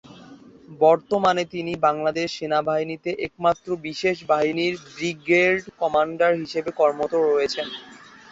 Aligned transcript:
বর্তমানে 0.79 1.43
তিনি 1.53 1.73
বাংলাদেশ 1.87 2.27
সেনাবাহিনীতে 2.37 3.09
একমাত্র 3.27 3.67
বিশেষ 3.87 4.17
বাহিনীর 4.29 4.73
ব্রিগেড 4.87 5.57
কমান্ডার 5.81 6.31
হিসেবে 6.41 6.69
কর্মরত 6.79 7.13
রয়েছেন। 7.27 7.67